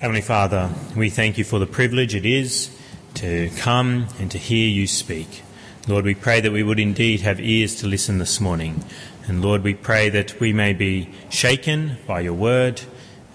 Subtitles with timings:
[0.00, 2.74] Heavenly Father, we thank you for the privilege it is
[3.12, 5.42] to come and to hear you speak.
[5.86, 8.82] Lord, we pray that we would indeed have ears to listen this morning.
[9.28, 12.80] And Lord, we pray that we may be shaken by your word.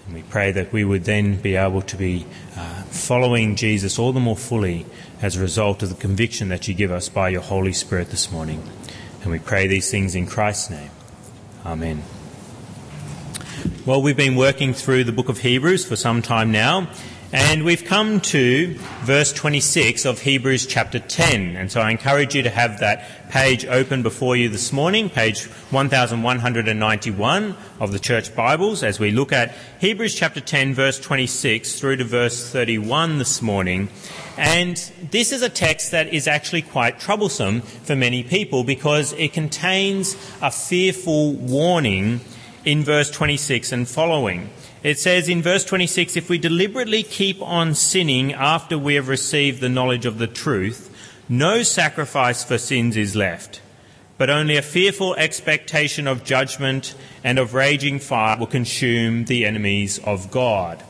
[0.06, 2.26] And we pray that we would then be able to be
[2.56, 4.86] uh, following Jesus all the more fully
[5.22, 8.32] as a result of the conviction that you give us by your Holy Spirit this
[8.32, 8.68] morning.
[9.22, 10.90] And we pray these things in Christ's name.
[11.64, 12.02] Amen.
[13.86, 16.88] Well, we've been working through the book of Hebrews for some time now,
[17.32, 18.74] and we've come to
[19.04, 21.54] verse 26 of Hebrews chapter 10.
[21.54, 25.44] And so I encourage you to have that page open before you this morning, page
[25.70, 31.98] 1191 of the Church Bibles, as we look at Hebrews chapter 10, verse 26 through
[31.98, 33.88] to verse 31 this morning.
[34.36, 34.76] And
[35.12, 40.16] this is a text that is actually quite troublesome for many people because it contains
[40.42, 42.18] a fearful warning
[42.66, 44.50] in verse 26 and following.
[44.82, 49.60] It says in verse 26 if we deliberately keep on sinning after we have received
[49.60, 50.92] the knowledge of the truth,
[51.28, 53.62] no sacrifice for sins is left,
[54.18, 60.00] but only a fearful expectation of judgment and of raging fire will consume the enemies
[60.00, 60.82] of God.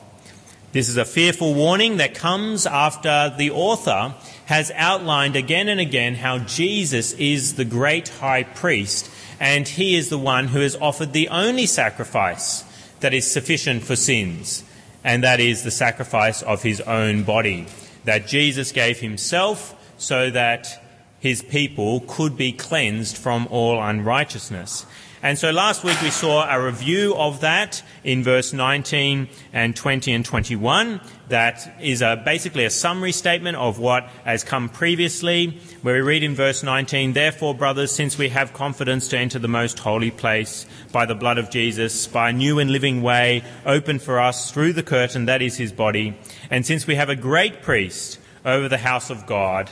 [0.72, 4.14] This is a fearful warning that comes after the author
[4.47, 10.08] has outlined again and again how Jesus is the great high priest and he is
[10.08, 12.64] the one who has offered the only sacrifice
[13.00, 14.64] that is sufficient for sins,
[15.04, 17.66] and that is the sacrifice of his own body.
[18.04, 20.82] That Jesus gave himself so that
[21.18, 24.86] his people could be cleansed from all unrighteousness.
[25.22, 30.12] And so last week we saw a review of that in verse 19 and 20
[30.12, 31.00] and 21.
[31.28, 36.22] That is a, basically a summary statement of what has come previously, where we read
[36.22, 40.67] in verse 19, Therefore, brothers, since we have confidence to enter the most holy place
[40.92, 44.75] by the blood of Jesus, by a new and living way opened for us through
[44.75, 46.17] the curtain that is his body,
[46.50, 49.70] and since we have a great priest over the house of God,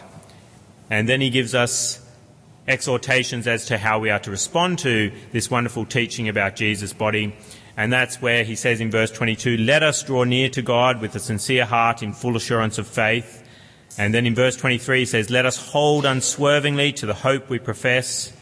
[0.91, 2.04] and then he gives us
[2.67, 7.37] exhortations as to how we are to respond to this wonderful teaching about Jesus' body.
[7.77, 11.15] And that's where he says in verse 22, let us draw near to God with
[11.15, 13.43] a sincere heart in full assurance of faith.
[13.99, 17.59] And then in verse 23 he says, let us hold unswervingly to the hope we
[17.59, 18.33] profess.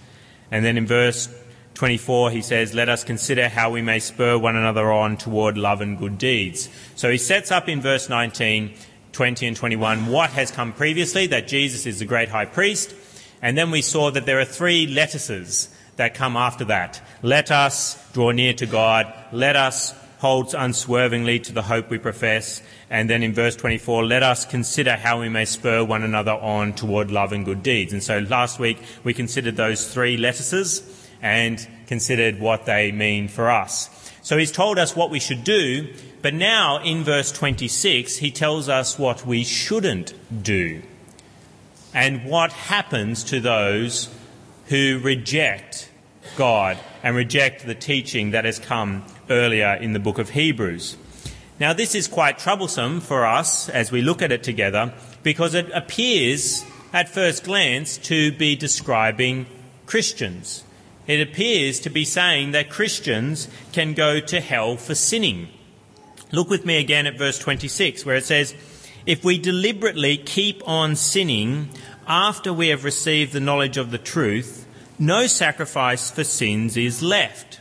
[0.50, 1.28] And then in verse
[1.74, 5.80] 24 he says, let us consider how we may spur one another on toward love
[5.80, 6.68] and good deeds.
[6.94, 8.74] So he sets up in verse 19,
[9.12, 12.94] 20 and 21 what has come previously, that Jesus is the great high priest.
[13.42, 17.02] And then we saw that there are three lettuces that come after that.
[17.22, 19.12] Let us draw near to God.
[19.32, 22.62] Let us hold unswervingly to the hope we profess.
[22.88, 26.74] And then in verse 24, let us consider how we may spur one another on
[26.74, 27.92] toward love and good deeds.
[27.92, 33.50] And so last week we considered those three lettuces and considered what they mean for
[33.50, 33.90] us.
[34.22, 35.92] So he's told us what we should do,
[36.22, 40.14] but now in verse 26 he tells us what we shouldn't
[40.44, 40.82] do
[41.94, 44.08] and what happens to those
[44.66, 45.90] who reject
[46.36, 50.96] God and reject the teaching that has come earlier in the book of Hebrews.
[51.60, 55.70] Now, this is quite troublesome for us as we look at it together because it
[55.72, 59.46] appears at first glance to be describing
[59.86, 60.64] Christians.
[61.06, 65.48] It appears to be saying that Christians can go to hell for sinning.
[66.30, 68.54] Look with me again at verse 26 where it says,
[69.06, 71.68] if we deliberately keep on sinning
[72.06, 74.66] after we have received the knowledge of the truth,
[74.98, 77.60] no sacrifice for sins is left.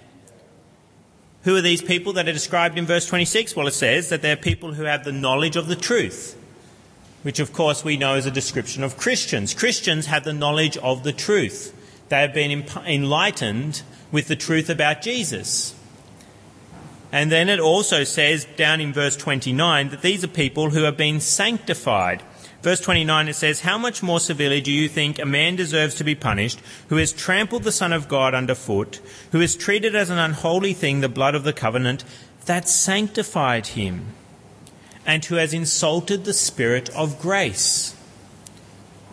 [1.43, 3.55] Who are these people that are described in verse 26?
[3.55, 6.39] Well, it says that they're people who have the knowledge of the truth,
[7.23, 9.53] which of course we know is a description of Christians.
[9.53, 11.75] Christians have the knowledge of the truth.
[12.09, 13.81] They have been enlightened
[14.11, 15.73] with the truth about Jesus.
[17.11, 20.95] And then it also says down in verse 29 that these are people who have
[20.95, 22.23] been sanctified.
[22.61, 26.03] Verse 29 it says, How much more severely do you think a man deserves to
[26.03, 29.01] be punished who has trampled the Son of God underfoot,
[29.31, 32.03] who has treated as an unholy thing the blood of the covenant
[32.45, 34.07] that sanctified him,
[35.05, 37.95] and who has insulted the Spirit of grace?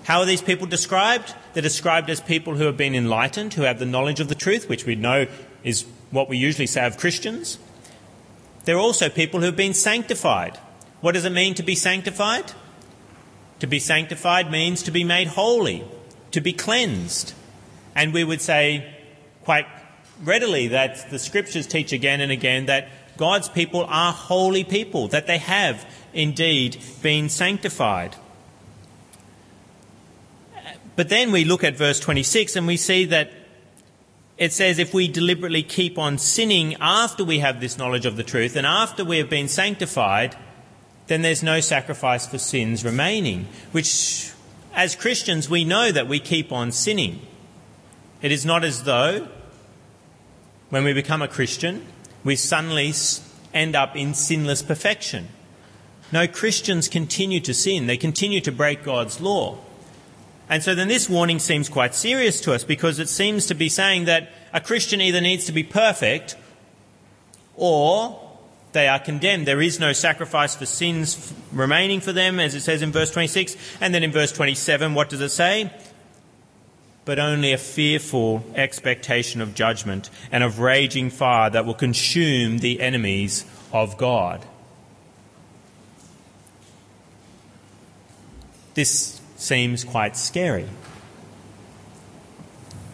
[0.04, 1.34] How are these people described?
[1.52, 4.68] They're described as people who have been enlightened, who have the knowledge of the truth,
[4.68, 5.26] which we know
[5.64, 7.58] is what we usually say of Christians.
[8.68, 10.58] There are also people who have been sanctified.
[11.00, 12.52] What does it mean to be sanctified?
[13.60, 15.84] To be sanctified means to be made holy,
[16.32, 17.32] to be cleansed.
[17.94, 18.94] And we would say
[19.44, 19.64] quite
[20.22, 25.26] readily that the scriptures teach again and again that God's people are holy people, that
[25.26, 28.16] they have indeed been sanctified.
[30.94, 33.32] But then we look at verse 26 and we see that
[34.38, 38.22] it says if we deliberately keep on sinning after we have this knowledge of the
[38.22, 40.36] truth and after we have been sanctified,
[41.08, 44.30] then there's no sacrifice for sins remaining, which,
[44.74, 47.20] as Christians, we know that we keep on sinning.
[48.22, 49.26] It is not as though,
[50.70, 51.84] when we become a Christian,
[52.22, 52.92] we suddenly
[53.52, 55.28] end up in sinless perfection.
[56.12, 57.86] No, Christians continue to sin.
[57.86, 59.58] They continue to break God's law.
[60.48, 63.68] And so then this warning seems quite serious to us because it seems to be
[63.68, 66.36] saying that a Christian either needs to be perfect
[67.54, 68.28] or
[68.72, 69.46] they are condemned.
[69.46, 73.56] There is no sacrifice for sins remaining for them, as it says in verse 26.
[73.80, 75.70] And then in verse 27, what does it say?
[77.04, 82.80] But only a fearful expectation of judgment and of raging fire that will consume the
[82.80, 84.44] enemies of God.
[88.74, 90.66] This seems quite scary.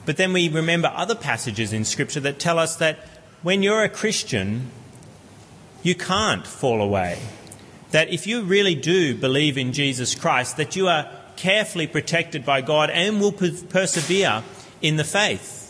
[0.06, 2.98] But then we remember other passages in Scripture that tell us that
[3.42, 4.70] when you're a Christian,
[5.82, 7.18] you can't fall away.
[7.90, 12.60] That if you really do believe in Jesus Christ, that you are carefully protected by
[12.60, 14.42] God and will persevere
[14.82, 15.63] in the faith.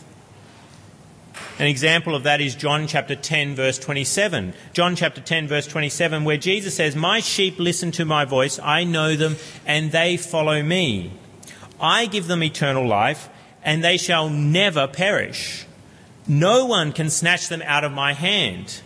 [1.57, 4.53] An example of that is John chapter 10 verse 27.
[4.73, 8.83] John chapter 10 verse 27 where Jesus says, My sheep listen to my voice, I
[8.83, 11.13] know them and they follow me.
[11.79, 13.29] I give them eternal life
[13.63, 15.65] and they shall never perish.
[16.27, 18.81] No one can snatch them out of my hand.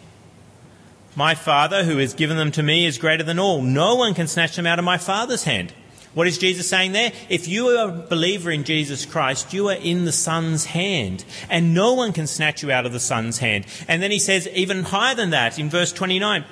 [1.15, 3.63] My Father who has given them to me is greater than all.
[3.63, 5.73] No one can snatch them out of my Father's hand.
[6.13, 7.11] What is Jesus saying there?
[7.29, 11.73] If you are a believer in Jesus Christ, you are in the Son's hand, and
[11.73, 13.65] no one can snatch you out of the Son's hand.
[13.87, 16.45] And then he says, even higher than that, in verse 29,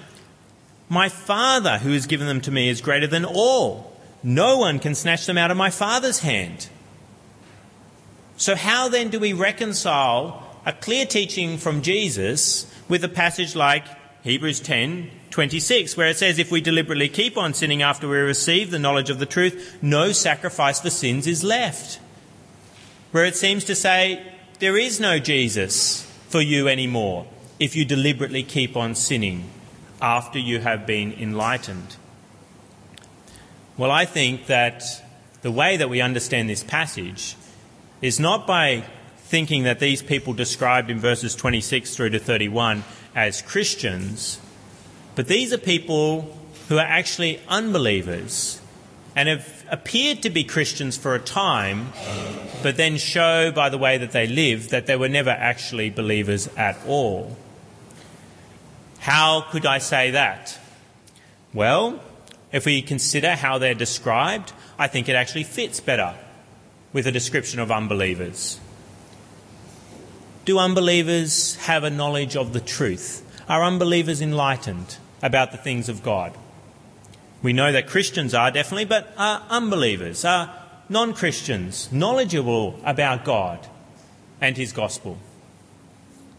[0.90, 3.98] My Father who has given them to me is greater than all.
[4.22, 6.70] No one can snatch them out of my Father's hand.
[8.36, 13.86] So, how then do we reconcile a clear teaching from Jesus with a passage like
[14.24, 18.72] Hebrews 10 26, where it says, If we deliberately keep on sinning after we receive
[18.72, 22.00] the knowledge of the truth, no sacrifice for sins is left.
[23.12, 27.28] Where it seems to say, There is no Jesus for you anymore
[27.60, 29.50] if you deliberately keep on sinning
[30.02, 31.96] after you have been enlightened.
[33.78, 34.84] Well, I think that
[35.42, 37.36] the way that we understand this passage
[38.02, 38.84] is not by
[39.18, 42.84] thinking that these people described in verses 26 through to 31
[43.16, 44.40] as Christians
[45.18, 46.32] but these are people
[46.70, 48.62] who are actually unbelievers
[49.16, 51.88] and have appeared to be Christians for a time,
[52.62, 56.48] but then show by the way that they live that they were never actually believers
[56.56, 57.36] at all.
[59.00, 60.60] How could I say that?
[61.52, 62.00] Well,
[62.52, 66.14] if we consider how they're described, I think it actually fits better
[66.94, 68.60] with a description of unbelievers.
[70.46, 73.24] Do unbelievers have a knowledge of the truth?
[73.50, 74.98] Are unbelievers enlightened?
[75.22, 76.34] About the things of God.
[77.42, 80.54] We know that Christians are definitely, but are unbelievers, are
[80.90, 83.68] non Christians knowledgeable about God
[84.42, 85.18] and His gospel?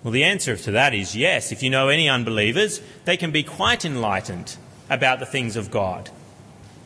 [0.03, 1.53] Well, the answer to that is yes.
[1.53, 4.57] If you know any unbelievers, they can be quite enlightened
[4.89, 6.11] about the things of God.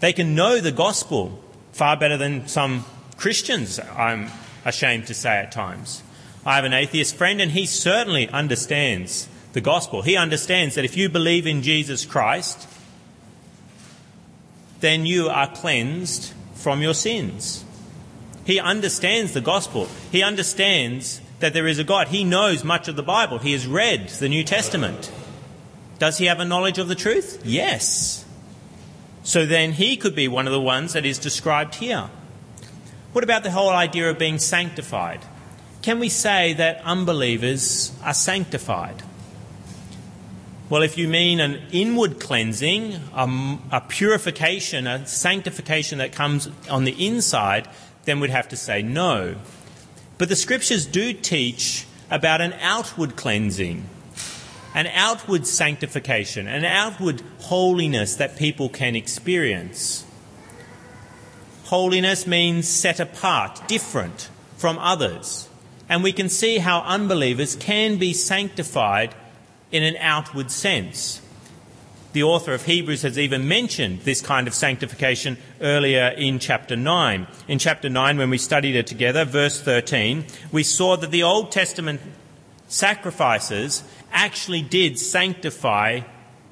[0.00, 1.42] They can know the gospel
[1.72, 2.84] far better than some
[3.16, 4.30] Christians, I'm
[4.64, 6.02] ashamed to say at times.
[6.44, 10.02] I have an atheist friend, and he certainly understands the gospel.
[10.02, 12.68] He understands that if you believe in Jesus Christ,
[14.80, 17.64] then you are cleansed from your sins.
[18.44, 19.88] He understands the gospel.
[20.10, 22.08] He understands that there is a God.
[22.08, 23.38] He knows much of the Bible.
[23.38, 25.12] He has read the New Testament.
[25.98, 27.42] Does he have a knowledge of the truth?
[27.44, 28.24] Yes.
[29.22, 32.10] So then he could be one of the ones that is described here.
[33.12, 35.20] What about the whole idea of being sanctified?
[35.82, 39.02] Can we say that unbelievers are sanctified?
[40.72, 46.84] Well, if you mean an inward cleansing, a, a, purification, a sanctification that comes on
[46.84, 47.68] the inside,
[48.06, 49.34] then we'd have to say no.
[50.16, 53.86] But the scriptures do teach about an outward cleansing,
[54.74, 60.06] an outward sanctification, an outward holiness that people can experience.
[61.64, 65.50] Holiness means set apart, different from others.
[65.90, 69.14] And we can see how unbelievers can be sanctified
[69.72, 71.20] in an outward sense.
[72.12, 77.26] The author of Hebrews has even mentioned this kind of sanctification earlier in chapter 9.
[77.48, 81.50] In chapter 9, when we studied it together, verse 13, we saw that the Old
[81.50, 82.02] Testament
[82.68, 86.00] sacrifices actually did sanctify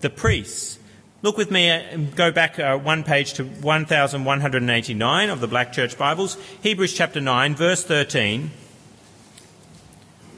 [0.00, 0.78] the priests.
[1.20, 5.98] Look with me, uh, go back uh, one page to 1189 of the Black Church
[5.98, 8.50] Bibles, Hebrews chapter 9, verse 13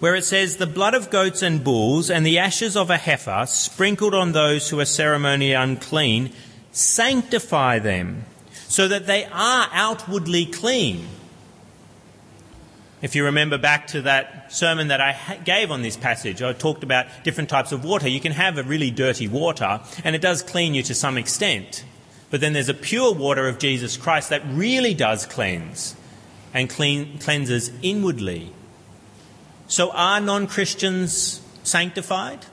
[0.02, 3.44] where it says, The blood of goats and bulls and the ashes of a heifer
[3.47, 6.32] sprinkled on those who are ceremonially unclean
[6.73, 8.25] sanctify them
[8.66, 11.06] so that they are outwardly clean.
[13.00, 16.82] If you remember back to that sermon that I gave on this passage, I talked
[16.82, 18.09] about different types of water.
[18.09, 21.85] You can have a really dirty water, and it does clean you to some extent.
[22.28, 25.94] But then there's a pure water of Jesus Christ that really does cleanse
[26.52, 28.52] and clean, cleanses inwardly.
[29.73, 32.45] So are non Christians sanctified?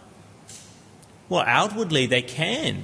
[1.28, 2.84] Well, outwardly they can.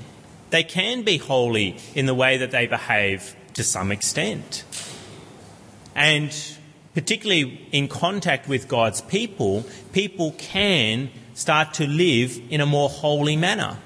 [0.50, 4.66] They can be holy in the way that they behave to some extent.
[5.96, 6.36] And
[6.94, 9.64] particularly in contact with God's people,
[9.94, 13.78] people can start to live in a more holy manner.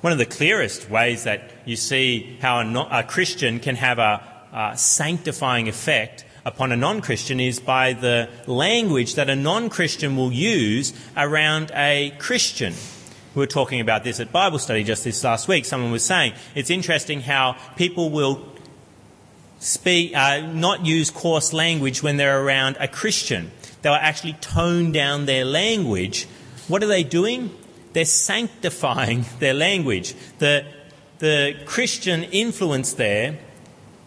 [0.00, 4.22] One of the clearest ways that you see how a, Christian can have a,
[4.54, 10.16] a sanctifying effect upon a non Christian is by the language that a non Christian
[10.16, 12.74] will use around a Christian.
[13.34, 15.64] We were talking about this at Bible study just this last week.
[15.64, 18.44] Someone was saying it's interesting how people will
[19.60, 23.52] speak, uh, not use coarse language when they're around a Christian.
[23.82, 26.26] They'll actually tone down their language.
[26.66, 27.54] What are they doing?
[27.92, 30.14] They're sanctifying their language.
[30.38, 30.66] The,
[31.18, 33.38] the Christian influence there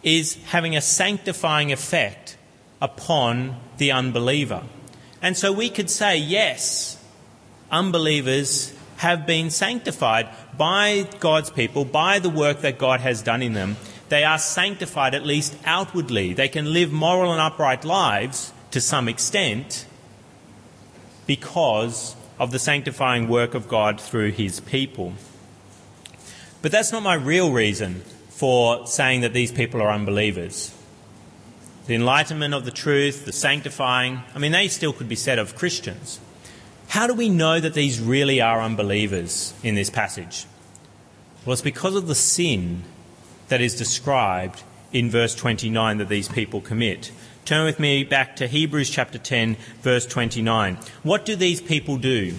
[0.04, 2.38] is having a sanctifying effect
[2.82, 4.64] upon the unbeliever.
[5.22, 7.02] And so we could say, yes,
[7.72, 13.54] unbelievers have been sanctified by God's people, by the work that God has done in
[13.54, 13.78] them
[14.14, 16.34] they are sanctified at least outwardly.
[16.34, 19.88] They can live moral and upright lives to some extent
[21.26, 25.14] because of the sanctifying work of God through his people.
[26.62, 28.04] But that's not my real reason
[28.36, 30.76] for saying that these people are unbelievers.
[31.86, 35.56] The enlightenment of the truth, the sanctifying, I mean, they still could be said of
[35.56, 36.20] Christians.
[36.88, 40.46] How do we know that these really are unbelievers in this passage?
[41.46, 42.84] Well, it's because of the sin
[43.50, 47.12] that is described in verse 29 that these people commit.
[47.46, 50.78] Turn with me back to Hebrews chapter 10, verse 29.
[51.04, 52.34] What do these people do?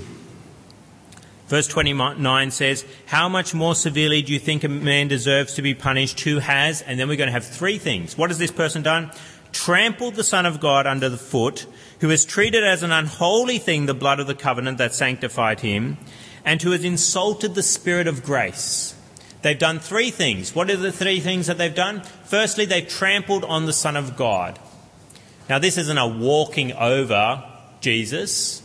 [1.46, 5.74] Verse 29 says, How much more severely do you think a man deserves to be
[5.74, 6.80] punished who has?
[6.82, 8.16] And then we're going to have three things.
[8.16, 9.10] What has this person done?
[9.52, 11.66] Trampled the Son of God under the foot,
[12.00, 15.98] who has treated as an unholy thing the blood of the covenant that sanctified him,
[16.44, 18.94] and who has insulted the Spirit of grace.
[19.42, 20.54] They've done three things.
[20.54, 22.02] What are the three things that they've done?
[22.24, 24.58] Firstly, they've trampled on the Son of God.
[25.50, 27.44] Now, this isn't a walking over
[27.82, 28.62] Jesus.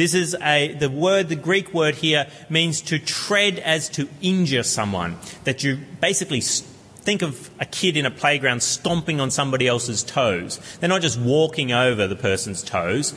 [0.00, 4.62] This is a, the word, the Greek word here means to tread as to injure
[4.62, 5.18] someone.
[5.44, 10.58] That you basically think of a kid in a playground stomping on somebody else's toes.
[10.80, 13.12] They're not just walking over the person's toes,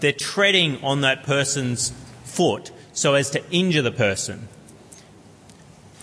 [0.00, 4.46] they're treading on that person's foot so as to injure the person.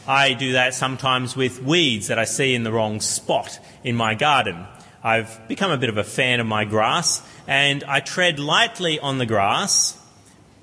[0.08, 4.16] I do that sometimes with weeds that I see in the wrong spot in my
[4.16, 4.66] garden.
[5.04, 9.20] I've become a bit of a fan of my grass and I tread lightly on
[9.20, 9.97] the grass,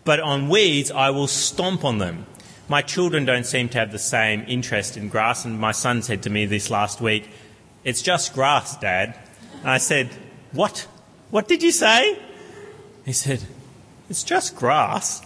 [0.05, 2.27] but on weeds I will stomp on them.
[2.69, 6.23] My children don't seem to have the same interest in grass, and my son said
[6.23, 7.29] to me this last week,
[7.83, 9.15] It's just grass, Dad.
[9.61, 10.11] And I said,
[10.53, 10.87] What?
[11.31, 12.19] What did you say?
[13.05, 13.43] He said,
[14.09, 15.23] It's just grass.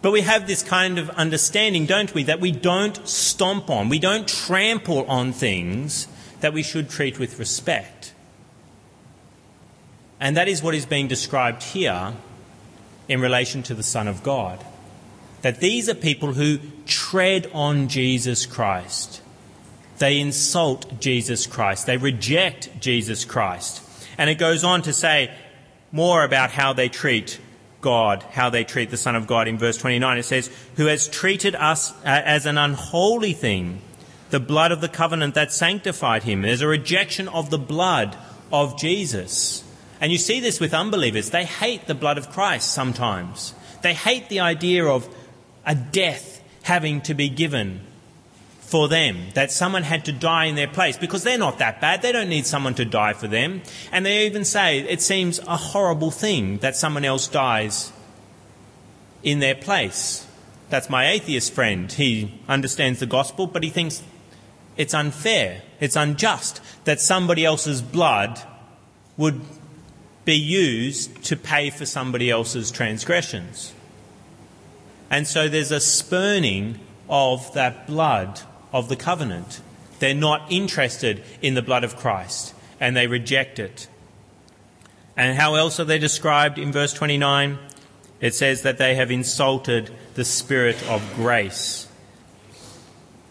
[0.00, 3.98] But we have this kind of understanding, don't we, that we don't stomp on, we
[3.98, 6.06] don't trample on things
[6.40, 8.14] that we should treat with respect.
[10.20, 12.14] And that is what is being described here
[13.08, 14.64] in relation to the Son of God.
[15.42, 19.22] That these are people who tread on Jesus Christ.
[19.98, 21.86] They insult Jesus Christ.
[21.86, 23.82] They reject Jesus Christ.
[24.16, 25.32] And it goes on to say
[25.90, 27.40] more about how they treat
[27.80, 29.48] God, how they treat the Son of God.
[29.48, 33.80] In verse 29, it says, Who has treated us uh, as an unholy thing,
[34.30, 36.42] the blood of the covenant that sanctified him.
[36.42, 38.16] There's a rejection of the blood
[38.52, 39.64] of Jesus.
[40.00, 41.30] And you see this with unbelievers.
[41.30, 43.54] They hate the blood of Christ sometimes.
[43.82, 45.08] They hate the idea of
[45.66, 47.80] a death having to be given
[48.60, 52.02] for them, that someone had to die in their place, because they're not that bad.
[52.02, 53.62] They don't need someone to die for them.
[53.90, 57.92] And they even say it seems a horrible thing that someone else dies
[59.22, 60.26] in their place.
[60.68, 61.90] That's my atheist friend.
[61.90, 64.02] He understands the gospel, but he thinks
[64.76, 68.40] it's unfair, it's unjust that somebody else's blood
[69.16, 69.40] would
[70.28, 73.72] be used to pay for somebody else's transgressions.
[75.08, 79.62] And so there's a spurning of that blood of the covenant.
[80.00, 83.88] They're not interested in the blood of Christ and they reject it.
[85.16, 87.58] And how else are they described in verse 29?
[88.20, 91.88] It says that they have insulted the Spirit of grace.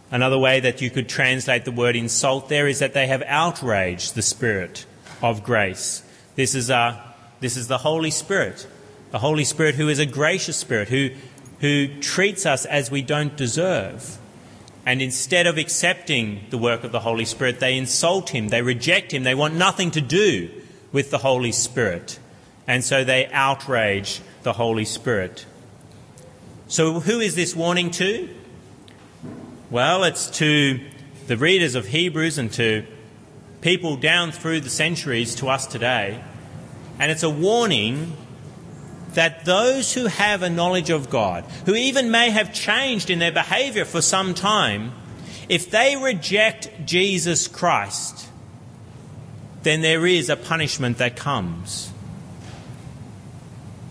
[0.09, 4.15] Another way that you could translate the word insult there is that they have outraged
[4.15, 4.87] the Spirit
[5.21, 6.01] of grace.
[6.38, 7.03] This is, a,
[7.39, 8.67] this is the Holy Spirit,
[9.10, 11.10] the Holy Spirit who is a gracious Spirit, who,
[11.62, 14.20] who treats us as we don't deserve.
[14.86, 19.12] And instead of accepting the work of the Holy Spirit, they insult him, they reject
[19.12, 20.51] him, they want nothing to do
[20.91, 22.20] with the Holy Spirit.
[22.67, 25.48] And so they outrage the Holy Spirit.
[26.67, 28.29] So, who is this warning to?
[29.72, 30.79] Well, it's to
[31.25, 32.86] the readers of Hebrews and to
[33.61, 36.23] people down through the centuries to us today.
[36.99, 38.15] And it's a warning
[39.13, 43.31] that those who have a knowledge of God, who even may have changed in their
[43.31, 44.91] behavior for some time,
[45.49, 48.27] if they reject Jesus Christ,
[49.63, 51.91] then there is a punishment that comes.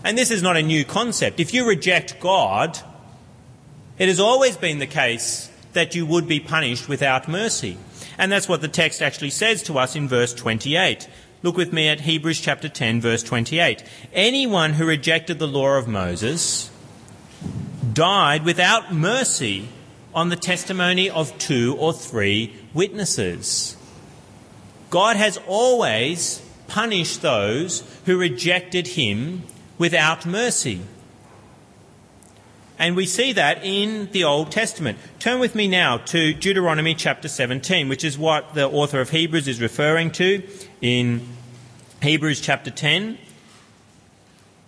[0.03, 1.39] And this is not a new concept.
[1.39, 2.79] If you reject God,
[3.97, 7.77] it has always been the case that you would be punished without mercy.
[8.17, 11.07] And that's what the text actually says to us in verse 28.
[11.43, 13.83] Look with me at Hebrews chapter 10, verse 28.
[14.11, 16.71] Anyone who rejected the law of Moses
[17.93, 19.69] died without mercy
[20.15, 23.77] on the testimony of two or three witnesses.
[24.89, 29.43] God has always punished those who rejected him
[29.77, 30.81] without mercy.
[32.79, 34.99] And we see that in the Old Testament.
[35.19, 39.47] Turn with me now to Deuteronomy chapter 17, which is what the author of Hebrews
[39.47, 40.43] is referring to
[40.79, 41.27] in
[42.03, 43.17] Hebrews chapter 10,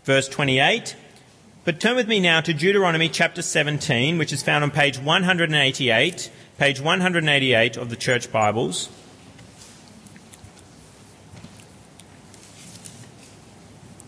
[0.05, 0.95] verse 28.
[1.65, 6.31] But turn with me now to Deuteronomy chapter 17, which is found on page 188,
[6.57, 8.89] page 188 of the Church Bibles.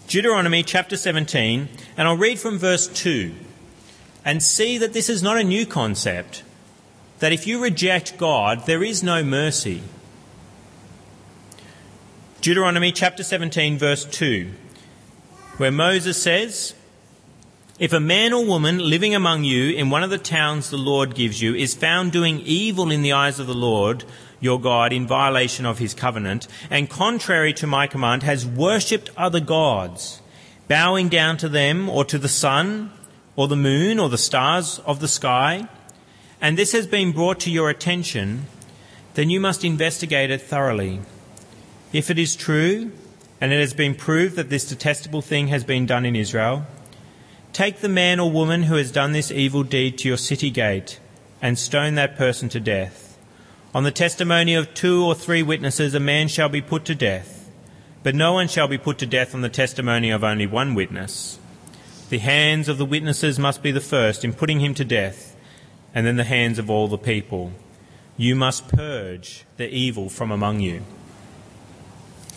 [0.07, 3.35] Deuteronomy chapter 17, and I'll read from verse 2
[4.23, 6.43] and see that this is not a new concept.
[7.19, 9.83] That if you reject God, there is no mercy.
[12.41, 14.49] Deuteronomy chapter 17, verse 2,
[15.57, 16.73] where Moses says,
[17.77, 21.13] If a man or woman living among you in one of the towns the Lord
[21.13, 24.03] gives you is found doing evil in the eyes of the Lord
[24.39, 29.39] your God in violation of his covenant, and contrary to my command has worshipped other
[29.39, 30.19] gods,
[30.67, 32.91] bowing down to them or to the sun,
[33.35, 35.67] or the moon or the stars of the sky,
[36.41, 38.45] and this has been brought to your attention,
[39.13, 41.01] then you must investigate it thoroughly.
[41.93, 42.91] If it is true,
[43.39, 46.65] and it has been proved that this detestable thing has been done in Israel,
[47.53, 50.99] take the man or woman who has done this evil deed to your city gate
[51.41, 53.17] and stone that person to death.
[53.73, 57.49] On the testimony of two or three witnesses, a man shall be put to death,
[58.03, 61.39] but no one shall be put to death on the testimony of only one witness.
[62.11, 65.33] The hands of the witnesses must be the first in putting him to death,
[65.95, 67.53] and then the hands of all the people.
[68.17, 70.81] You must purge the evil from among you.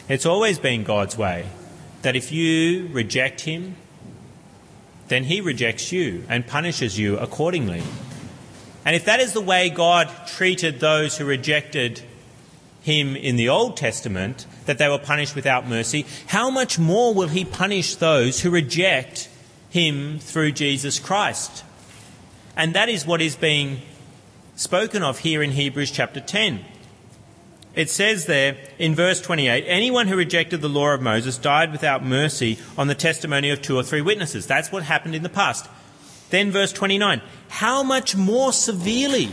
[0.08, 1.46] It's always been God's way
[2.02, 3.74] that if you reject him,
[5.08, 7.82] then he rejects you and punishes you accordingly.
[8.84, 12.00] And if that is the way God treated those who rejected
[12.82, 17.26] him in the Old Testament, that they were punished without mercy, how much more will
[17.26, 19.30] he punish those who reject
[19.74, 21.64] him through Jesus Christ.
[22.56, 23.82] And that is what is being
[24.54, 26.64] spoken of here in Hebrews chapter 10.
[27.74, 32.04] It says there in verse 28 anyone who rejected the law of Moses died without
[32.04, 34.46] mercy on the testimony of two or three witnesses.
[34.46, 35.68] That's what happened in the past.
[36.30, 39.28] Then verse 29 how much more severely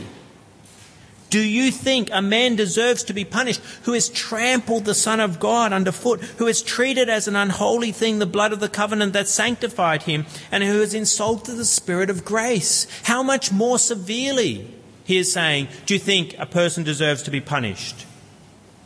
[1.31, 5.39] do you think a man deserves to be punished who has trampled the Son of
[5.39, 9.29] God underfoot, who has treated as an unholy thing the blood of the covenant that
[9.29, 12.85] sanctified him, and who has insulted the Spirit of grace?
[13.03, 14.67] How much more severely,
[15.05, 18.05] he is saying, do you think a person deserves to be punished?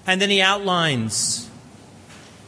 [0.06, 1.50] And then he outlines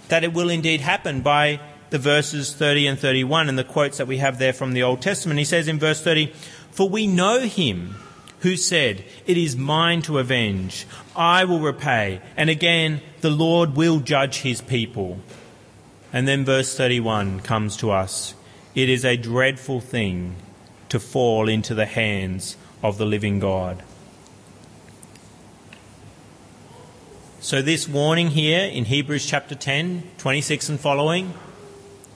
[0.09, 4.07] that it will indeed happen by the verses 30 and 31 and the quotes that
[4.07, 5.39] we have there from the Old Testament.
[5.39, 6.27] He says in verse 30,
[6.69, 7.95] For we know him
[8.39, 12.21] who said, It is mine to avenge, I will repay.
[12.35, 15.19] And again, the Lord will judge his people.
[16.13, 18.35] And then verse 31 comes to us
[18.75, 20.35] It is a dreadful thing
[20.89, 23.83] to fall into the hands of the living God.
[27.39, 31.33] So, this warning here in Hebrews chapter 10, 26 and following,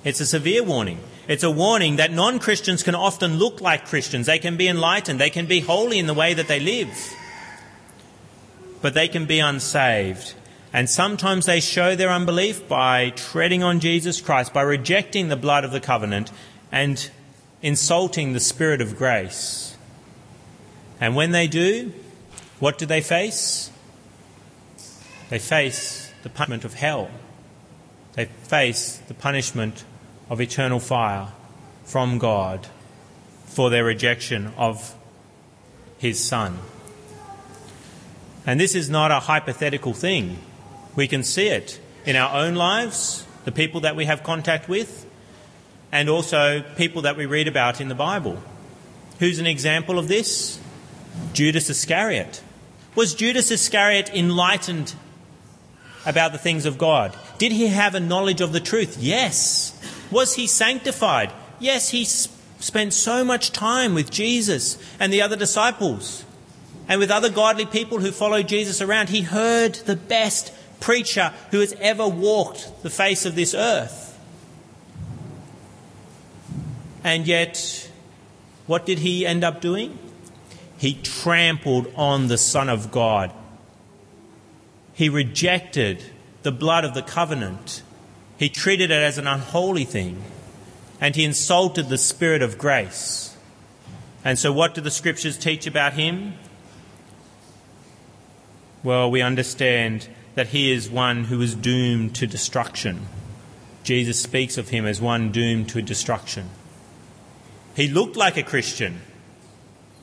[0.04, 1.00] it's a severe warning.
[1.28, 4.26] It's a warning that non Christians can often look like Christians.
[4.26, 5.20] They can be enlightened.
[5.20, 7.14] They can be holy in the way that they live.
[8.82, 10.34] But they can be unsaved.
[10.74, 15.64] And sometimes they show their unbelief by treading on Jesus Christ, by rejecting the blood
[15.66, 16.32] of the covenant
[16.72, 17.10] and
[17.62, 19.76] insulting the Spirit of grace.
[21.00, 21.94] And when they do,
[22.60, 23.72] What do they face?
[25.30, 27.10] They face the punishment of hell.
[28.14, 29.84] They face the punishment
[30.32, 31.28] of eternal fire
[31.84, 32.66] from God
[33.46, 34.96] for their rejection of
[36.00, 36.58] His Son.
[38.48, 40.40] And this is not a hypothetical thing.
[40.96, 45.06] We can see it in our own lives, the people that we have contact with,
[45.92, 48.42] and also people that we read about in the Bible.
[49.20, 50.60] Who's an example of this?
[51.34, 52.42] Judas Iscariot.
[52.96, 54.96] Was Judas Iscariot enlightened
[56.06, 57.16] about the things of God?
[57.38, 58.98] Did he have a knowledge of the truth?
[58.98, 59.78] Yes.
[60.12, 61.32] Was he sanctified?
[61.60, 66.26] Yes, he spent so much time with Jesus and the other disciples
[66.88, 69.10] and with other godly people who followed Jesus around.
[69.10, 74.20] He heard the best preacher who has ever walked the face of this earth.
[77.04, 77.90] And yet,
[78.68, 79.98] what did he end up doing?
[80.78, 83.32] He trampled on the Son of God.
[84.94, 86.04] He rejected
[86.44, 87.84] the blood of the covenant.
[88.42, 90.24] He treated it as an unholy thing.
[91.00, 93.38] And he insulted the Spirit of grace.
[94.26, 96.34] And so, what do the scriptures teach about him?
[98.82, 103.06] Well, we understand that he is one who is doomed to destruction.
[103.84, 106.50] Jesus speaks of him as one doomed to destruction.
[107.76, 109.02] He looked like a Christian.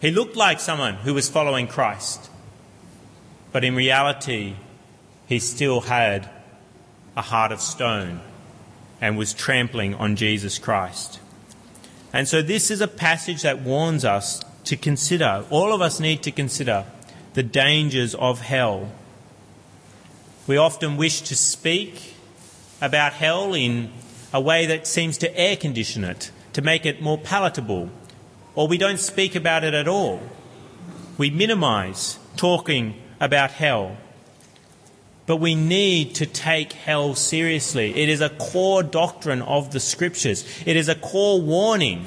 [0.01, 2.31] He looked like someone who was following Christ.
[3.51, 4.55] But in reality,
[5.27, 6.31] he still had
[7.17, 8.21] a heart of stone
[9.01, 11.21] and was trampling on Jesus Christ.
[12.13, 16.23] And so, this is a passage that warns us to consider, all of us need
[16.23, 16.85] to consider
[17.35, 18.91] the dangers of hell.
[20.47, 22.15] We often wish to speak
[22.81, 23.91] about hell in
[24.33, 27.91] a way that seems to air condition it to make it more palatable,
[28.55, 30.21] or we don't speak about it at all.
[31.17, 33.97] We minimize talking about hell.
[35.29, 37.95] But we need to take hell seriously.
[37.95, 40.43] It is a core doctrine of the scriptures.
[40.65, 42.07] It is a core warning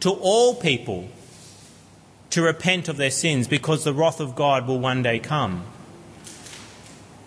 [0.00, 1.06] to all people
[2.30, 5.66] to repent of their sins because the wrath of God will one day come.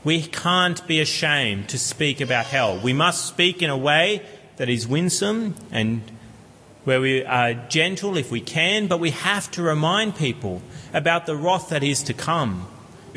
[0.04, 2.80] We can't be ashamed to speak about hell.
[2.80, 4.24] We must speak in a way
[4.56, 6.02] that is winsome and
[6.84, 10.64] where we are gentle if we can, but we have to remind people
[10.96, 12.68] about the wrath that is to come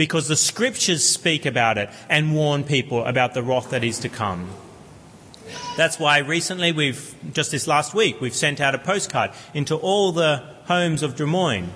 [0.00, 4.08] because the scriptures speak about it and warn people about the wrath that is to
[4.08, 4.48] come.
[5.76, 10.10] That's why recently we've, just this last week, we've sent out a postcard into all
[10.12, 11.68] the homes of Drummoyne,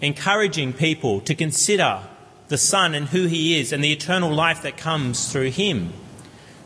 [0.00, 2.02] encouraging people to consider
[2.46, 5.92] the Son and who He is and the eternal life that comes through Him.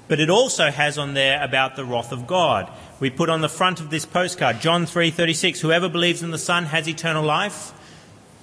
[0.06, 3.48] But it also has on there about the wrath of God we put on the
[3.48, 7.72] front of this postcard John 3:36 whoever believes in the son has eternal life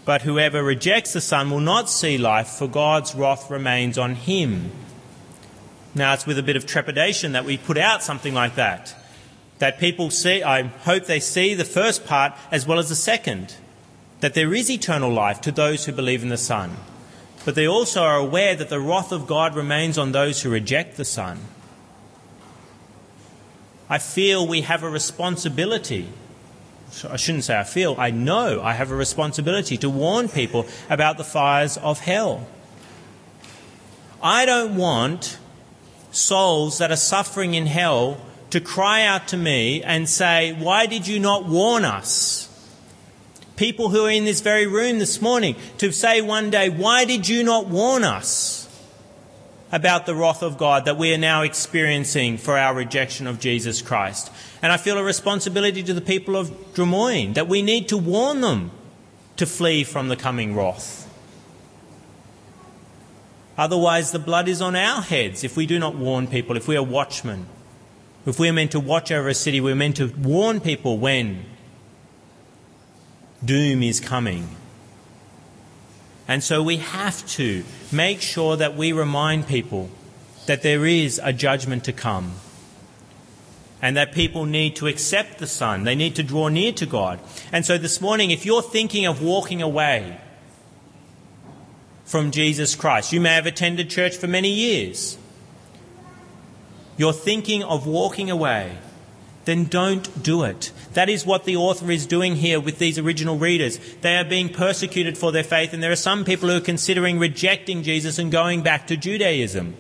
[0.10, 4.72] but whoever rejects the son will not see life for God's wrath remains on him
[5.94, 8.96] now it's with a bit of trepidation that we put out something like that
[9.60, 13.54] that people see I hope they see the first part as well as the second
[14.22, 16.78] that there is eternal life to those who believe in the son
[17.46, 20.98] but they also are aware that the wrath of God remains on those who reject
[20.98, 21.38] the son
[23.88, 26.10] I feel we have a responsibility.
[27.10, 31.18] I shouldn't say I feel, I know I have a responsibility to warn people about
[31.18, 32.48] the fires of hell.
[34.22, 35.38] I don't want
[36.12, 41.08] souls that are suffering in hell to cry out to me and say, Why did
[41.08, 42.48] you not warn us?
[43.56, 47.28] People who are in this very room this morning to say one day, Why did
[47.28, 48.60] you not warn us?
[49.72, 53.82] about the wrath of God that we are now experiencing for our rejection of Jesus
[53.82, 54.32] Christ.
[54.62, 58.42] And I feel a responsibility to the people of Drummoyne that we need to warn
[58.42, 58.72] them
[59.38, 61.06] to flee from the coming wrath.
[63.58, 66.76] Otherwise, the blood is on our heads if we do not warn people, if we
[66.76, 67.46] are watchmen.
[68.26, 71.46] If we are meant to watch over a city, we're meant to warn people when
[73.44, 74.56] doom is coming.
[76.28, 79.90] And so we have to make sure that we remind people
[80.46, 82.34] that there is a judgment to come
[83.82, 85.84] and that people need to accept the Son.
[85.84, 87.20] They need to draw near to God.
[87.52, 90.20] And so this morning, if you're thinking of walking away
[92.06, 95.18] from Jesus Christ, you may have attended church for many years.
[96.98, 98.78] You're thinking of walking away
[99.50, 100.72] then don't do it.
[100.94, 103.80] That is what the author is doing here with these original readers.
[104.02, 107.18] They are being persecuted for their faith, and there are some people who are considering
[107.18, 109.76] rejecting Jesus and going back to Judaism.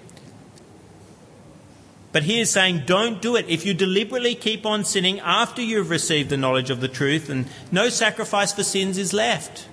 [2.11, 3.45] But he is saying, don't do it.
[3.47, 7.47] If you deliberately keep on sinning after you've received the knowledge of the truth, and
[7.71, 9.67] no sacrifice for sins is left.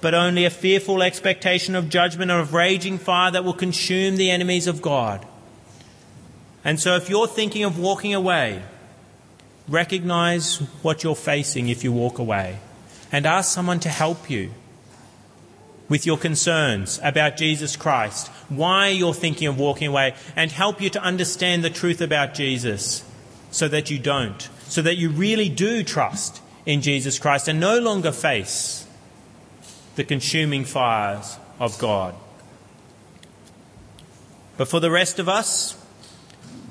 [0.00, 4.30] but only a fearful expectation of judgment and of raging fire that will consume the
[4.30, 5.26] enemies of God.
[6.64, 8.62] And so, if you're thinking of walking away,
[9.68, 12.58] recognize what you're facing if you walk away
[13.12, 14.52] and ask someone to help you
[15.90, 20.88] with your concerns about Jesus Christ, why you're thinking of walking away, and help you
[20.88, 23.04] to understand the truth about Jesus
[23.50, 27.80] so that you don't, so that you really do trust in Jesus Christ and no
[27.80, 28.86] longer face
[29.96, 32.14] the consuming fires of God.
[34.56, 35.76] But for the rest of us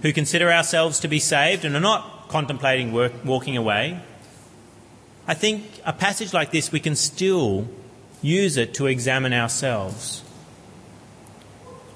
[0.01, 3.99] who consider ourselves to be saved and are not contemplating work, walking away,
[5.27, 7.67] I think a passage like this we can still
[8.21, 10.23] use it to examine ourselves.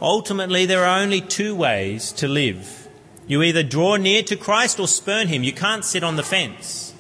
[0.02, 2.88] Ultimately, there are only two ways to live.
[3.26, 5.44] You either draw near to Christ or spurn him.
[5.44, 6.94] You can't sit on the fence.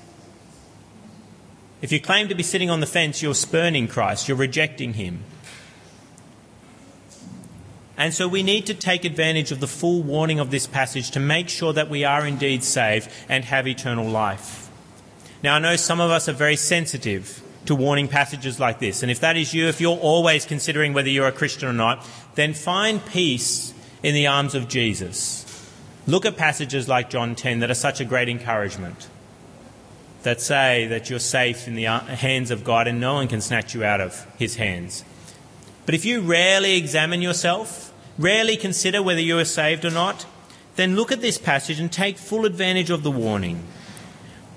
[1.81, 5.25] If you claim to be sitting on the fence, you're spurning Christ, you're rejecting him.
[7.97, 11.19] And so we need to take advantage of the full warning of this passage to
[11.19, 14.69] make sure that we are indeed saved and have eternal life.
[15.43, 19.03] Now, I know some of us are very sensitive to warning passages like this.
[19.03, 22.05] And if that is you, if you're always considering whether you're a Christian or not,
[22.35, 25.43] then find peace in the arms of Jesus.
[26.05, 29.07] Look at passages like John 10 that are such a great encouragement
[30.23, 33.41] that say that you're safe in the uh, hands of God and no one can
[33.41, 35.03] snatch you out of his hands.
[35.85, 40.25] But if you rarely examine yourself, rarely consider whether you are saved or not,
[40.75, 43.63] then look at this passage and take full advantage of the warning.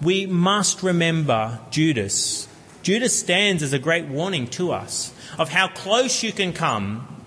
[0.01, 2.49] We must remember Judas.
[2.87, 7.25] Judas stands as a great warning to us of how close you can come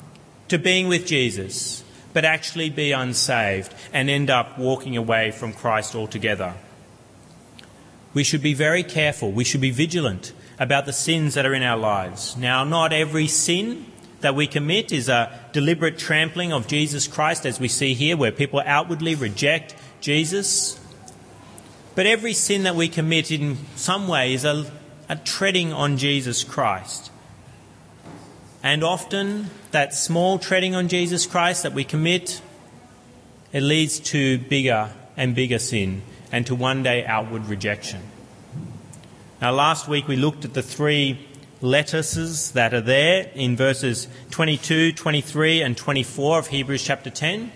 [0.47, 5.95] to being with Jesus, but actually be unsaved and end up walking away from Christ
[5.95, 6.53] altogether
[8.13, 9.31] we should be very careful.
[9.31, 12.35] We should be vigilant about the sins that are in our lives.
[12.35, 13.85] Now, not every sin
[14.21, 18.31] that we commit is a deliberate trampling of Jesus Christ, as we see here, where
[18.31, 20.79] people outwardly reject Jesus.
[21.95, 24.69] But every sin that we commit in some way is a,
[25.09, 27.11] a treading on Jesus Christ.
[28.61, 32.41] And often, that small treading on Jesus Christ that we commit,
[33.51, 38.01] it leads to bigger and bigger sin and to one day outward rejection.
[39.41, 41.25] Now, last week we looked at the three
[41.61, 47.51] lettuces that are there in verses 22, 23, and 24 of Hebrews chapter 10.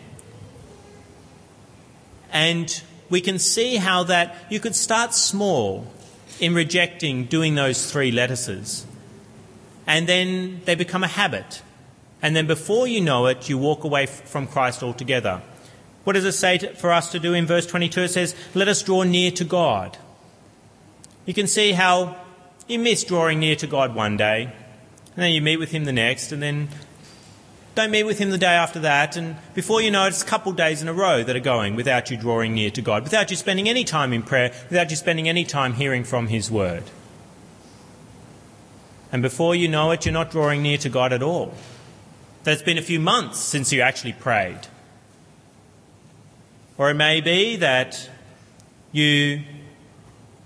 [2.31, 5.87] And we can see how that you could start small
[6.39, 8.85] in rejecting doing those three lettuces.
[9.85, 11.61] And then they become a habit.
[12.21, 15.41] And then before you know it, you walk away from Christ altogether.
[16.03, 18.01] What does it say to, for us to do in verse 22?
[18.01, 19.97] It says, Let us draw near to God.
[21.25, 22.17] You can see how
[22.67, 25.93] you miss drawing near to God one day, and then you meet with Him the
[25.93, 26.69] next, and then
[27.75, 30.25] don't meet with Him the day after that, and before you know it, it's a
[30.25, 33.03] couple of days in a row that are going without you drawing near to God,
[33.03, 36.51] without you spending any time in prayer, without you spending any time hearing from His
[36.51, 36.83] Word.
[39.11, 41.53] And before you know it, you're not drawing near to God at all.
[42.43, 44.59] That it's been a few months since you actually prayed.
[46.77, 48.09] Or it may be that
[48.91, 49.43] you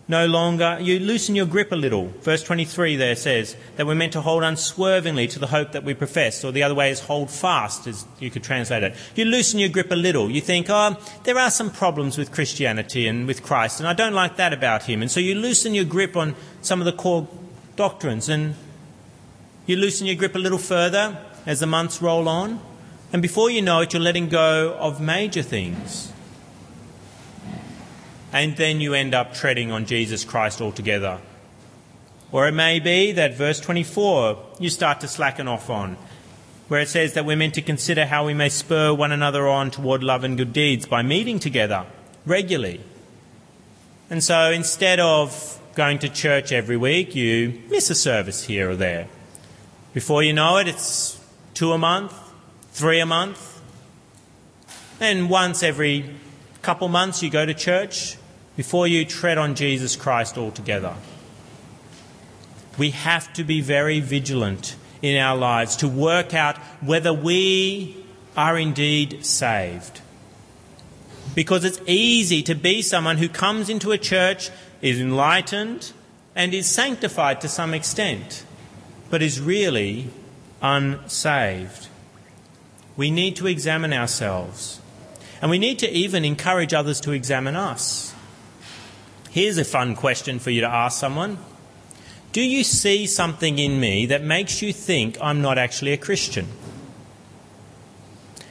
[0.09, 2.07] no longer, you loosen your grip a little.
[2.21, 5.93] Verse 23 there says that we're meant to hold unswervingly to the hope that we
[5.93, 8.95] profess, or the other way is hold fast, as you could translate it.
[9.15, 10.31] You loosen your grip a little.
[10.31, 14.13] You think, oh, there are some problems with Christianity and with Christ, and I don't
[14.13, 15.01] like that about him.
[15.01, 17.27] And so you loosen your grip on some of the core
[17.75, 18.55] doctrines, and
[19.65, 22.61] you loosen your grip a little further as the months roll on,
[23.11, 26.13] and before you know it, you're letting go of major things
[28.31, 31.19] and then you end up treading on Jesus Christ altogether.
[32.31, 35.97] Or it may be that verse 24 you start to slacken off on,
[36.67, 39.71] where it says that we're meant to consider how we may spur one another on
[39.71, 41.85] toward love and good deeds by meeting together
[42.25, 42.81] regularly.
[44.09, 48.75] And so instead of going to church every week, you miss a service here or
[48.75, 49.07] there.
[49.93, 51.19] Before you know it, it's
[51.53, 52.13] two a month,
[52.71, 53.61] three a month,
[54.99, 56.09] and once every
[56.67, 58.17] couple months you go to church
[58.57, 60.95] before you tread on Jesus Christ altogether.
[62.77, 67.95] We have to be very vigilant in our lives to work out whether we
[68.35, 70.01] are indeed saved.
[71.33, 74.49] Because it's easy to be someone who comes into a church,
[74.81, 75.93] is enlightened,
[76.35, 78.43] and is sanctified to some extent,
[79.09, 80.09] but is really
[80.61, 81.87] unsaved.
[82.97, 84.81] We need to examine ourselves.
[85.41, 88.13] And we need to even encourage others to examine us.
[89.29, 91.37] Here's a fun question for you to ask someone
[92.31, 96.47] Do you see something in me that makes you think I'm not actually a Christian?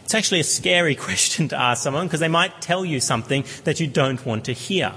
[0.04, 3.80] It's actually a scary question to ask someone because they might tell you something that
[3.80, 4.92] you don't want to hear.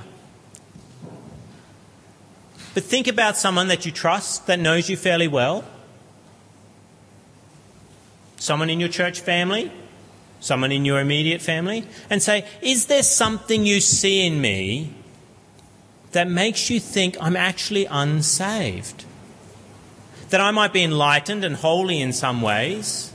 [2.76, 5.66] But think about someone that you trust, that knows you fairly well.
[8.38, 9.72] Someone in your church family,
[10.40, 14.94] someone in your immediate family, and say, Is there something you see in me
[16.12, 19.06] that makes you think I'm actually unsaved?
[20.30, 23.12] That I might be enlightened and holy in some ways,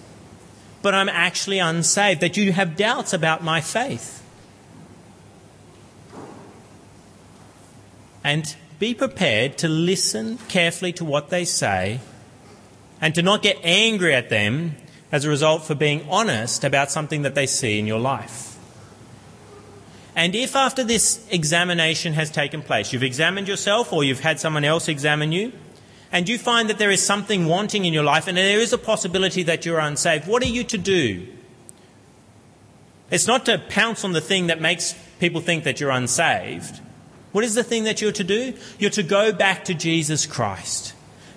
[0.83, 4.23] but I'm actually unsaved, that you have doubts about my faith.
[8.23, 12.01] And be prepared to listen carefully to what they say
[13.01, 14.75] and to not get angry at them
[15.13, 18.57] as a result for being honest about something that they see in your life.
[20.17, 24.65] And if after this examination has taken place, you've examined yourself or you've had someone
[24.65, 25.53] else examine you,
[26.13, 28.79] and you find that there is something wanting in your life and there is a
[28.79, 31.27] possibility that you're unsaved, what are you to do?
[33.11, 36.81] It's not to pounce on the thing that makes people think that you're unsaved.
[37.33, 38.55] What is the thing that you're to do?
[38.79, 40.94] You're to go back to Jesus Christ.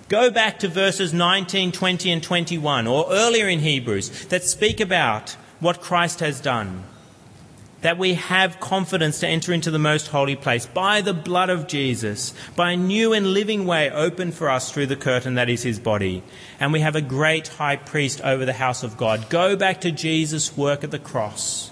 [0.08, 5.36] Go back to verses 19, 20, and 21, or earlier in Hebrews, that speak about
[5.60, 6.84] what Christ has done.
[7.82, 11.68] That we have confidence to enter into the most holy place by the blood of
[11.68, 15.62] Jesus, by a new and living way opened for us through the curtain that is
[15.62, 16.22] his body.
[16.58, 19.28] And we have a great high priest over the house of God.
[19.28, 21.70] Go back to Jesus' work at the cross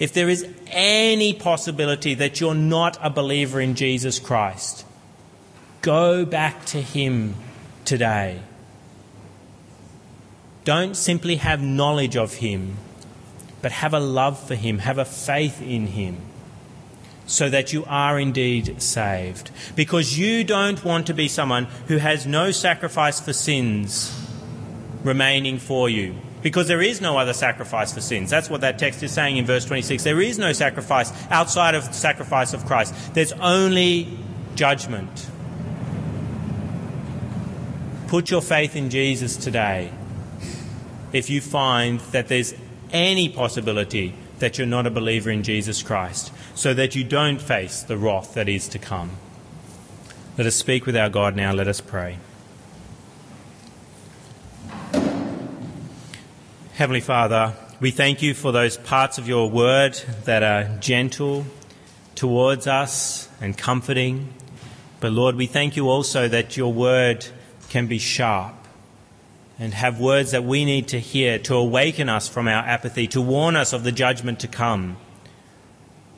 [0.00, 4.84] if there is any possibility that you're not a believer in Jesus Christ,
[5.82, 7.34] go back to Him
[7.84, 8.40] today.
[10.64, 12.76] Don't simply have knowledge of Him,
[13.62, 16.18] but have a love for Him, have a faith in Him,
[17.26, 19.50] so that you are indeed saved.
[19.74, 24.16] Because you don't want to be someone who has no sacrifice for sins
[25.02, 28.30] remaining for you because there is no other sacrifice for sins.
[28.30, 30.02] That's what that text is saying in verse 26.
[30.04, 32.94] There is no sacrifice outside of the sacrifice of Christ.
[33.14, 34.18] There's only
[34.54, 35.28] judgment.
[38.10, 39.92] Put your faith in Jesus today
[41.12, 42.52] if you find that there's
[42.90, 47.84] any possibility that you're not a believer in Jesus Christ, so that you don't face
[47.84, 49.12] the wrath that is to come.
[50.36, 51.52] Let us speak with our God now.
[51.52, 52.18] Let us pray.
[56.72, 59.94] Heavenly Father, we thank you for those parts of your word
[60.24, 61.46] that are gentle
[62.16, 64.34] towards us and comforting.
[64.98, 67.28] But Lord, we thank you also that your word
[67.70, 68.54] can be sharp
[69.58, 73.20] and have words that we need to hear to awaken us from our apathy, to
[73.20, 74.96] warn us of the judgment to come.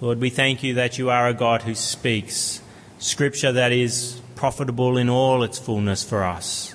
[0.01, 2.61] Lord, we thank you that you are a God who speaks
[2.99, 6.75] scripture that is profitable in all its fullness for us.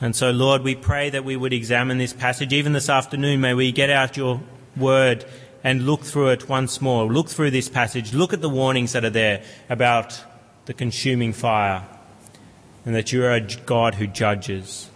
[0.00, 2.52] And so, Lord, we pray that we would examine this passage.
[2.52, 4.40] Even this afternoon, may we get out your
[4.76, 5.24] word
[5.64, 7.06] and look through it once more.
[7.06, 8.12] Look through this passage.
[8.12, 10.22] Look at the warnings that are there about
[10.66, 11.86] the consuming fire
[12.86, 14.88] and that you are a God who judges.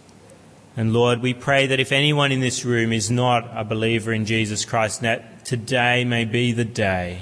[0.75, 4.25] And Lord, we pray that if anyone in this room is not a believer in
[4.25, 7.21] Jesus Christ, that today may be the day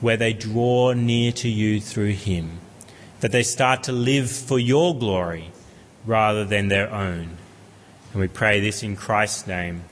[0.00, 2.60] where they draw near to you through him,
[3.20, 5.50] that they start to live for your glory
[6.06, 7.36] rather than their own.
[8.12, 9.84] And we pray this in Christ's name.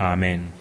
[0.00, 0.54] Amen.